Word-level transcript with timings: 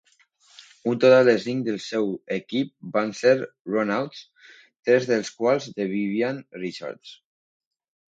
Un 0.91 0.95
total 1.03 1.27
de 1.27 1.35
cinc 1.43 1.67
del 1.67 1.77
seu 1.89 2.09
equip 2.39 2.73
van 2.97 3.13
ser 3.21 3.35
"run 3.75 3.95
outs", 4.01 4.25
tres 4.91 5.09
dels 5.15 5.33
quals 5.39 5.73
de 5.79 5.91
Vivian 5.97 6.45
Richards. 6.61 7.19